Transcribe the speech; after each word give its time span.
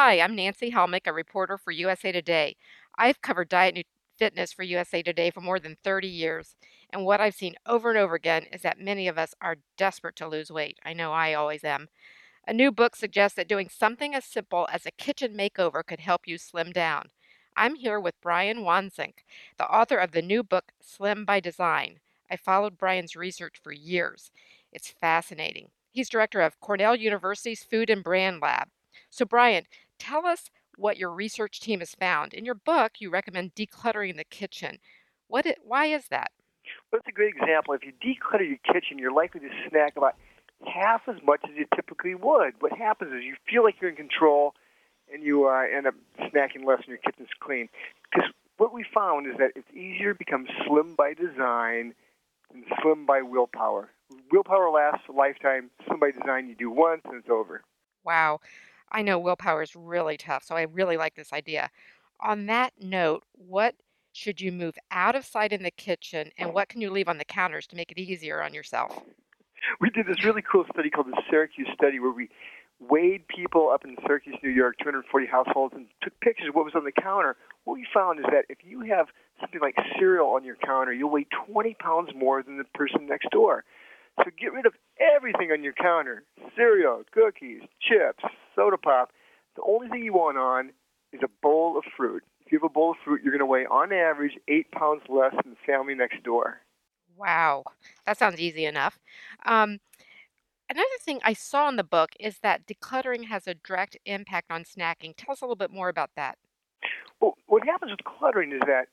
Hi, 0.00 0.20
I'm 0.20 0.36
Nanci 0.36 0.72
Hellmich, 0.72 1.08
a 1.08 1.12
reporter 1.12 1.58
for 1.58 1.72
USA 1.72 2.12
Today. 2.12 2.54
I've 2.96 3.20
covered 3.20 3.48
diet 3.48 3.74
and 3.74 3.84
fitness 4.16 4.52
for 4.52 4.62
USA 4.62 5.02
Today 5.02 5.32
for 5.32 5.40
more 5.40 5.58
than 5.58 5.76
30 5.82 6.06
years, 6.06 6.54
and 6.90 7.04
what 7.04 7.20
I've 7.20 7.34
seen 7.34 7.56
over 7.66 7.90
and 7.90 7.98
over 7.98 8.14
again 8.14 8.46
is 8.52 8.62
that 8.62 8.78
many 8.78 9.08
of 9.08 9.18
us 9.18 9.34
are 9.42 9.56
desperate 9.76 10.14
to 10.14 10.28
lose 10.28 10.52
weight. 10.52 10.78
I 10.84 10.92
know 10.92 11.12
I 11.12 11.34
always 11.34 11.64
am. 11.64 11.88
A 12.46 12.52
new 12.52 12.70
book 12.70 12.94
suggests 12.94 13.34
that 13.34 13.48
doing 13.48 13.68
something 13.68 14.14
as 14.14 14.24
simple 14.24 14.68
as 14.72 14.86
a 14.86 14.92
kitchen 14.92 15.36
makeover 15.36 15.84
could 15.84 15.98
help 15.98 16.28
you 16.28 16.38
slim 16.38 16.70
down. 16.70 17.08
I'm 17.56 17.74
here 17.74 17.98
with 17.98 18.20
Brian 18.22 18.58
Wansink, 18.58 19.24
the 19.58 19.66
author 19.66 19.98
of 19.98 20.12
the 20.12 20.22
new 20.22 20.44
book, 20.44 20.70
Slim 20.80 21.24
by 21.24 21.40
Design. 21.40 21.98
I 22.30 22.36
followed 22.36 22.78
Brian's 22.78 23.16
research 23.16 23.56
for 23.60 23.72
years. 23.72 24.30
It's 24.72 24.92
fascinating. 24.92 25.70
He's 25.90 26.08
director 26.08 26.40
of 26.40 26.60
Cornell 26.60 26.94
University's 26.94 27.64
Food 27.64 27.90
and 27.90 28.04
Brand 28.04 28.40
Lab. 28.40 28.68
So, 29.10 29.24
Brian, 29.24 29.64
tell 29.98 30.26
us 30.26 30.50
what 30.76 30.96
your 30.96 31.10
research 31.10 31.60
team 31.60 31.80
has 31.80 31.94
found. 31.94 32.32
In 32.32 32.44
your 32.44 32.54
book, 32.54 32.92
you 33.00 33.10
recommend 33.10 33.54
decluttering 33.54 34.16
the 34.16 34.24
kitchen. 34.24 34.78
What? 35.26 35.46
It, 35.46 35.58
why 35.64 35.86
is 35.86 36.08
that? 36.08 36.30
Well, 36.90 37.00
that's 37.00 37.08
a 37.08 37.12
great 37.12 37.34
example. 37.34 37.74
If 37.74 37.82
you 37.84 37.92
declutter 37.92 38.46
your 38.48 38.58
kitchen, 38.72 38.98
you're 38.98 39.12
likely 39.12 39.40
to 39.40 39.48
snack 39.68 39.96
about 39.96 40.14
half 40.66 41.02
as 41.08 41.16
much 41.24 41.40
as 41.44 41.56
you 41.56 41.66
typically 41.74 42.14
would. 42.14 42.54
What 42.60 42.72
happens 42.72 43.12
is 43.12 43.24
you 43.24 43.36
feel 43.48 43.64
like 43.64 43.76
you're 43.80 43.90
in 43.90 43.96
control, 43.96 44.54
and 45.12 45.22
you 45.22 45.46
uh, 45.46 45.62
end 45.74 45.86
up 45.86 45.94
snacking 46.20 46.64
less, 46.66 46.78
and 46.78 46.88
your 46.88 46.98
kitchen's 46.98 47.28
clean. 47.40 47.68
Because 48.10 48.30
what 48.58 48.72
we 48.72 48.84
found 48.92 49.26
is 49.26 49.34
that 49.38 49.52
it's 49.56 49.70
easier 49.72 50.12
to 50.12 50.18
become 50.18 50.46
slim 50.66 50.94
by 50.96 51.14
design 51.14 51.94
than 52.52 52.64
slim 52.82 53.06
by 53.06 53.22
willpower. 53.22 53.90
Willpower 54.32 54.70
lasts 54.70 55.06
a 55.08 55.12
lifetime. 55.12 55.70
Slim 55.86 56.00
by 56.00 56.10
design, 56.10 56.48
you 56.48 56.54
do 56.54 56.70
once 56.70 57.02
and 57.04 57.16
it's 57.16 57.30
over. 57.30 57.62
Wow. 58.04 58.40
I 58.90 59.02
know 59.02 59.18
willpower 59.18 59.62
is 59.62 59.76
really 59.76 60.16
tough, 60.16 60.44
so 60.44 60.56
I 60.56 60.62
really 60.62 60.96
like 60.96 61.14
this 61.14 61.32
idea. 61.32 61.70
On 62.20 62.46
that 62.46 62.72
note, 62.80 63.24
what 63.32 63.74
should 64.12 64.40
you 64.40 64.50
move 64.50 64.76
out 64.90 65.14
of 65.14 65.24
sight 65.24 65.52
in 65.52 65.62
the 65.62 65.70
kitchen 65.70 66.30
and 66.36 66.52
what 66.52 66.68
can 66.68 66.80
you 66.80 66.90
leave 66.90 67.08
on 67.08 67.18
the 67.18 67.24
counters 67.24 67.66
to 67.68 67.76
make 67.76 67.92
it 67.92 67.98
easier 67.98 68.42
on 68.42 68.54
yourself? 68.54 69.02
We 69.80 69.90
did 69.90 70.06
this 70.06 70.24
really 70.24 70.42
cool 70.42 70.64
study 70.72 70.90
called 70.90 71.08
the 71.08 71.22
Syracuse 71.30 71.68
study 71.74 72.00
where 72.00 72.10
we 72.10 72.28
weighed 72.80 73.26
people 73.28 73.70
up 73.70 73.84
in 73.84 73.96
Syracuse, 74.06 74.36
New 74.42 74.50
York, 74.50 74.76
240 74.78 75.26
households, 75.26 75.74
and 75.74 75.86
took 76.02 76.18
pictures 76.20 76.48
of 76.48 76.54
what 76.54 76.64
was 76.64 76.74
on 76.74 76.84
the 76.84 76.92
counter. 76.92 77.36
What 77.64 77.74
we 77.74 77.86
found 77.92 78.20
is 78.20 78.26
that 78.30 78.44
if 78.48 78.58
you 78.64 78.80
have 78.82 79.08
something 79.40 79.60
like 79.60 79.76
cereal 79.98 80.28
on 80.28 80.44
your 80.44 80.56
counter, 80.56 80.92
you'll 80.92 81.10
weigh 81.10 81.26
20 81.46 81.74
pounds 81.74 82.10
more 82.14 82.42
than 82.42 82.56
the 82.56 82.64
person 82.64 83.06
next 83.06 83.30
door. 83.30 83.64
So 84.18 84.30
get 84.38 84.52
rid 84.52 84.66
of 84.66 84.74
everything 85.16 85.50
on 85.52 85.62
your 85.62 85.72
counter 85.72 86.24
cereal, 86.56 87.02
cookies, 87.12 87.62
chips, 87.80 88.24
soda 88.54 88.76
pop. 88.76 89.10
The 89.56 89.62
only 89.66 89.88
thing 89.88 90.04
you 90.04 90.12
want 90.12 90.38
on 90.38 90.70
is 91.12 91.20
a 91.22 91.28
bowl 91.42 91.78
of 91.78 91.84
fruit. 91.96 92.22
If 92.44 92.52
you 92.52 92.58
have 92.58 92.70
a 92.70 92.72
bowl 92.72 92.92
of 92.92 92.96
fruit, 93.04 93.20
you're 93.22 93.32
going 93.32 93.40
to 93.40 93.46
weigh, 93.46 93.66
on 93.66 93.92
average, 93.92 94.32
eight 94.48 94.70
pounds 94.72 95.02
less 95.08 95.32
than 95.42 95.52
the 95.52 95.58
family 95.66 95.94
next 95.94 96.22
door. 96.22 96.60
Wow, 97.16 97.64
that 98.06 98.16
sounds 98.16 98.40
easy 98.40 98.64
enough. 98.64 98.98
Um, 99.44 99.80
another 100.70 100.86
thing 101.00 101.20
I 101.24 101.32
saw 101.32 101.68
in 101.68 101.76
the 101.76 101.84
book 101.84 102.10
is 102.20 102.38
that 102.40 102.66
decluttering 102.66 103.26
has 103.26 103.46
a 103.46 103.54
direct 103.54 103.96
impact 104.06 104.50
on 104.50 104.64
snacking. 104.64 105.14
Tell 105.16 105.32
us 105.32 105.40
a 105.40 105.44
little 105.44 105.56
bit 105.56 105.72
more 105.72 105.88
about 105.88 106.10
that. 106.16 106.38
Well, 107.20 107.34
what 107.46 107.64
happens 107.64 107.90
with 107.90 108.04
cluttering 108.04 108.52
is 108.52 108.60
that 108.66 108.86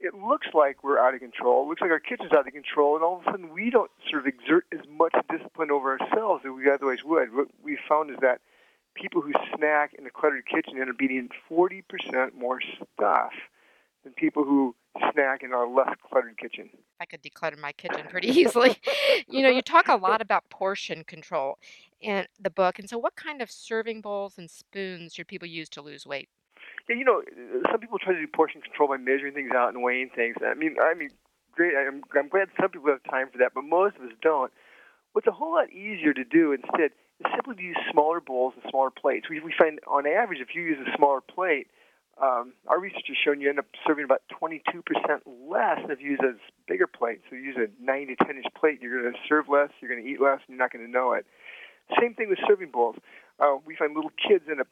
it 0.00 0.14
looks 0.14 0.48
like 0.54 0.82
we're 0.82 0.98
out 0.98 1.14
of 1.14 1.20
control. 1.20 1.64
It 1.64 1.68
looks 1.68 1.80
like 1.80 1.90
our 1.90 2.00
kitchen's 2.00 2.32
out 2.32 2.46
of 2.46 2.52
control, 2.52 2.94
and 2.94 3.04
all 3.04 3.18
of 3.18 3.26
a 3.26 3.30
sudden 3.30 3.52
we 3.52 3.70
don't 3.70 3.90
sort 4.10 4.22
of 4.22 4.26
exert 4.26 4.64
as 4.72 4.80
much 4.88 5.14
discipline 5.30 5.70
over 5.70 5.94
ourselves 6.82 7.00
as 7.00 7.04
we 7.04 7.16
otherwise 7.16 7.30
would. 7.32 7.36
What 7.36 7.48
we 7.62 7.78
found 7.88 8.10
is 8.10 8.16
that 8.20 8.40
people 8.94 9.22
who 9.22 9.32
snack 9.56 9.94
in 9.98 10.06
a 10.06 10.10
cluttered 10.10 10.46
kitchen 10.46 10.80
end 10.80 10.90
up 10.90 11.00
eating 11.00 11.28
40% 11.50 12.34
more 12.36 12.60
stuff 12.60 13.32
than 14.04 14.12
people 14.14 14.44
who 14.44 14.74
snack 15.12 15.42
in 15.42 15.52
a 15.52 15.64
less 15.64 15.94
cluttered 16.08 16.36
kitchen. 16.38 16.70
I 17.00 17.04
could 17.04 17.22
declutter 17.22 17.58
my 17.58 17.72
kitchen 17.72 18.06
pretty 18.08 18.28
easily. 18.28 18.76
you 19.28 19.42
know, 19.42 19.48
you 19.48 19.62
talk 19.62 19.88
a 19.88 19.96
lot 19.96 20.20
about 20.20 20.48
portion 20.50 21.04
control 21.04 21.58
in 22.00 22.26
the 22.40 22.50
book. 22.50 22.78
And 22.78 22.88
so, 22.88 22.98
what 22.98 23.16
kind 23.16 23.42
of 23.42 23.50
serving 23.50 24.00
bowls 24.00 24.38
and 24.38 24.50
spoons 24.50 25.14
should 25.14 25.28
people 25.28 25.48
use 25.48 25.68
to 25.70 25.82
lose 25.82 26.06
weight? 26.06 26.28
Yeah, 26.88 26.96
you 26.96 27.04
know, 27.04 27.20
uh, 27.20 27.70
some 27.70 27.80
people 27.80 27.98
try 27.98 28.14
to 28.14 28.20
do 28.20 28.26
portion 28.26 28.60
control 28.62 28.88
by 28.88 28.96
measuring 28.96 29.34
things 29.34 29.50
out 29.54 29.72
and 29.72 29.82
weighing 29.82 30.10
things. 30.14 30.36
I 30.44 30.54
mean, 30.54 30.76
I 30.82 30.94
mean, 30.94 31.10
great. 31.52 31.74
I'm, 31.76 32.02
I'm 32.18 32.28
glad 32.28 32.48
some 32.60 32.70
people 32.70 32.90
have 32.90 33.02
time 33.04 33.28
for 33.30 33.38
that, 33.38 33.52
but 33.54 33.62
most 33.62 33.96
of 33.96 34.02
us 34.02 34.12
don't. 34.22 34.50
What's 35.12 35.26
a 35.26 35.32
whole 35.32 35.52
lot 35.52 35.70
easier 35.70 36.14
to 36.14 36.24
do 36.24 36.52
instead 36.52 36.92
is 37.20 37.26
simply 37.34 37.56
to 37.56 37.62
use 37.62 37.76
smaller 37.90 38.20
bowls 38.20 38.54
and 38.56 38.64
smaller 38.70 38.90
plates. 38.90 39.28
We, 39.28 39.40
we 39.40 39.52
find, 39.56 39.80
on 39.86 40.06
average, 40.06 40.40
if 40.40 40.54
you 40.54 40.62
use 40.62 40.78
a 40.80 40.96
smaller 40.96 41.20
plate, 41.20 41.68
um, 42.20 42.52
our 42.68 42.78
research 42.78 43.08
has 43.08 43.16
shown 43.16 43.40
you 43.40 43.48
end 43.48 43.58
up 43.58 43.66
serving 43.86 44.04
about 44.04 44.22
22% 44.30 44.60
less 45.48 45.78
than 45.82 45.90
if 45.90 46.00
you 46.00 46.12
use 46.12 46.20
a 46.22 46.34
bigger 46.68 46.86
plate. 46.86 47.20
So 47.28 47.36
you 47.36 47.42
use 47.42 47.56
a 47.56 47.68
9 47.82 48.06
to 48.08 48.16
10 48.24 48.36
inch 48.36 48.46
plate, 48.58 48.78
you're 48.82 49.02
going 49.02 49.12
to 49.12 49.18
serve 49.28 49.48
less, 49.48 49.70
you're 49.80 49.90
going 49.90 50.04
to 50.04 50.08
eat 50.08 50.20
less, 50.20 50.40
and 50.46 50.56
you're 50.56 50.58
not 50.58 50.72
going 50.72 50.84
to 50.84 50.90
know 50.90 51.12
it. 51.12 51.26
Same 52.00 52.14
thing 52.14 52.28
with 52.28 52.38
serving 52.46 52.70
bowls. 52.70 52.96
Uh, 53.40 53.56
we 53.64 53.74
find 53.74 53.94
little 53.94 54.12
kids 54.28 54.44
end 54.50 54.60
up 54.60 54.68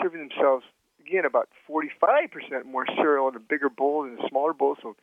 serving 0.00 0.20
themselves 0.20 0.64
again 1.04 1.24
about 1.24 1.48
45% 1.68 2.64
more 2.64 2.86
cereal 2.96 3.28
in 3.28 3.36
a 3.36 3.40
bigger 3.40 3.68
bowl 3.68 4.04
than 4.04 4.18
a 4.24 4.28
smaller 4.28 4.54
bowl. 4.54 4.76
So 4.80 4.96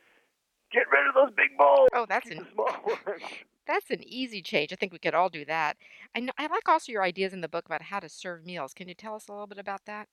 get 0.72 0.84
rid 0.90 1.06
of 1.06 1.14
those 1.14 1.30
big 1.36 1.56
bowls. 1.56 1.88
Oh, 1.92 2.06
that's 2.08 2.28
Keep 2.28 2.38
an 2.38 2.44
the 2.44 2.50
small 2.52 2.66
ones. 3.06 3.22
That's 3.66 3.90
an 3.90 4.02
easy 4.04 4.42
change. 4.42 4.72
I 4.72 4.76
think 4.76 4.92
we 4.92 4.98
could 4.98 5.14
all 5.14 5.28
do 5.28 5.44
that. 5.44 5.76
I 6.14 6.20
know, 6.20 6.32
I 6.38 6.46
like 6.46 6.68
also 6.68 6.92
your 6.92 7.02
ideas 7.02 7.32
in 7.32 7.40
the 7.40 7.48
book 7.48 7.66
about 7.66 7.82
how 7.82 8.00
to 8.00 8.08
serve 8.08 8.44
meals. 8.44 8.74
Can 8.74 8.88
you 8.88 8.94
tell 8.94 9.14
us 9.14 9.28
a 9.28 9.32
little 9.32 9.46
bit 9.46 9.58
about 9.58 9.82
that? 9.86 10.08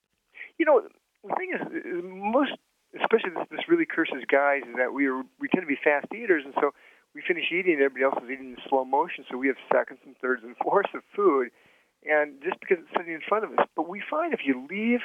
You 0.57 0.65
know, 0.65 0.81
the 1.23 1.35
thing 1.35 1.51
is, 1.53 1.61
most, 2.03 2.53
especially 2.95 3.31
this, 3.31 3.47
this 3.51 3.67
really 3.67 3.85
curses 3.85 4.23
guys, 4.31 4.61
is 4.67 4.75
that 4.77 4.93
we 4.93 5.07
are 5.07 5.23
we 5.39 5.47
tend 5.49 5.63
to 5.63 5.67
be 5.67 5.77
fast 5.83 6.07
eaters, 6.13 6.43
and 6.45 6.53
so 6.59 6.71
we 7.13 7.21
finish 7.27 7.45
eating, 7.51 7.73
and 7.73 7.81
everybody 7.81 8.03
else 8.03 8.23
is 8.23 8.29
eating 8.29 8.51
in 8.51 8.57
slow 8.69 8.85
motion. 8.85 9.25
So 9.29 9.37
we 9.37 9.47
have 9.47 9.57
seconds 9.71 9.99
and 10.05 10.15
thirds 10.21 10.43
and 10.43 10.55
fourths 10.63 10.91
of 10.93 11.01
food, 11.15 11.49
and 12.05 12.41
just 12.43 12.59
because 12.59 12.77
it's 12.79 12.93
sitting 12.95 13.13
in 13.13 13.21
front 13.27 13.45
of 13.45 13.51
us. 13.51 13.65
But 13.75 13.89
we 13.89 14.01
find 14.09 14.33
if 14.33 14.41
you 14.45 14.67
leave 14.69 15.01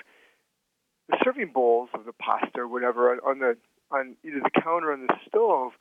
the 1.09 1.17
serving 1.25 1.51
bowls 1.53 1.91
of 1.95 2.05
the 2.05 2.13
pasta 2.13 2.61
or 2.61 2.69
whatever 2.69 3.13
on, 3.21 3.39
the 3.39 3.57
on 3.91 4.17
either 4.25 4.41
the 4.41 4.61
counter 4.63 4.91
or 4.91 4.93
on 4.93 5.07
the 5.07 5.15
stove, 5.29 5.73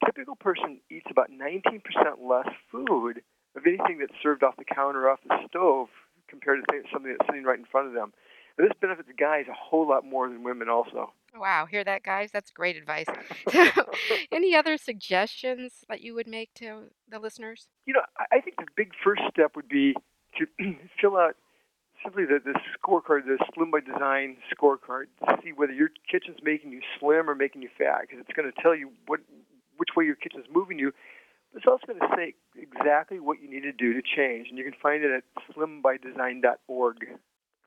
the 0.00 0.06
typical 0.06 0.36
person 0.36 0.80
eats 0.90 1.06
about 1.10 1.30
19% 1.30 1.82
less 2.20 2.48
food 2.70 3.22
of 3.56 3.66
anything 3.66 3.98
that's 3.98 4.12
served 4.22 4.42
off 4.42 4.56
the 4.56 4.64
counter 4.64 5.06
or 5.06 5.10
off 5.10 5.20
the 5.28 5.36
stove 5.48 5.88
compared 6.28 6.60
to 6.66 6.82
something 6.92 7.14
that's 7.16 7.28
sitting 7.28 7.44
right 7.44 7.58
in 7.58 7.66
front 7.66 7.88
of 7.88 7.94
them. 7.94 8.12
And 8.58 8.68
this 8.68 8.76
benefits 8.80 9.08
guys 9.18 9.46
a 9.48 9.54
whole 9.54 9.88
lot 9.88 10.04
more 10.04 10.28
than 10.28 10.42
women 10.42 10.68
also. 10.68 11.12
Wow, 11.34 11.66
hear 11.66 11.84
that, 11.84 12.02
guys? 12.02 12.30
That's 12.32 12.50
great 12.50 12.76
advice. 12.76 13.06
Any 14.32 14.54
other 14.54 14.76
suggestions 14.76 15.84
that 15.88 16.02
you 16.02 16.14
would 16.14 16.26
make 16.26 16.52
to 16.54 16.90
the 17.08 17.18
listeners? 17.18 17.68
You 17.86 17.94
know, 17.94 18.02
I 18.18 18.36
I 18.36 18.40
think 18.40 18.56
the 18.56 18.66
big 18.76 18.92
first 19.02 19.22
step 19.30 19.56
would 19.56 19.68
be 19.68 19.94
to 20.38 20.46
fill 21.00 21.16
out 21.16 21.36
simply 22.02 22.24
the, 22.24 22.40
the 22.44 22.58
scorecard, 22.76 23.24
the 23.24 23.38
Slim 23.54 23.70
by 23.70 23.80
Design 23.80 24.36
scorecard, 24.52 25.04
to 25.26 25.38
see 25.42 25.52
whether 25.52 25.72
your 25.72 25.90
kitchen's 26.10 26.38
making 26.42 26.72
you 26.72 26.80
slim 26.98 27.30
or 27.30 27.34
making 27.34 27.62
you 27.62 27.70
fat, 27.78 28.02
because 28.02 28.18
it's 28.20 28.32
going 28.36 28.50
to 28.50 28.62
tell 28.62 28.74
you 28.74 28.90
what 29.06 29.20
which 29.76 29.90
way 29.96 30.04
your 30.04 30.16
kitchen's 30.16 30.46
moving 30.62 30.78
you. 30.78 30.92
But 31.52 31.58
it's 31.58 31.66
also 31.66 31.86
going 31.86 31.98
to 31.98 32.16
say 32.16 32.34
exactly 32.56 33.20
what 33.20 33.42
you 33.42 33.50
need 33.50 33.62
to 33.62 33.72
do 33.72 33.92
to 33.92 34.00
change, 34.02 34.48
and 34.48 34.56
you 34.56 34.64
can 34.64 34.74
find 34.80 35.02
it 35.04 35.10
at 35.10 35.24
slimbydesign.org. 35.54 36.96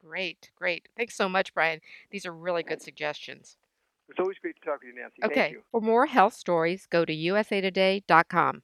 Great, 0.03 0.51
great. 0.55 0.87
Thanks 0.95 1.15
so 1.15 1.27
much, 1.27 1.53
Brian. 1.53 1.81
These 2.11 2.25
are 2.25 2.33
really 2.33 2.63
good 2.63 2.81
suggestions. 2.81 3.57
It's 4.09 4.19
always 4.19 4.37
great 4.39 4.55
to 4.59 4.65
talk 4.65 4.81
with 4.81 4.93
you, 4.93 5.01
Nanci. 5.01 5.19
Thank 5.21 5.31
Okay, 5.31 5.51
you. 5.51 5.61
for 5.71 5.81
more 5.81 6.05
health 6.05 6.33
stories, 6.33 6.85
go 6.85 7.05
to 7.05 7.13
usatoday.com. 7.13 8.61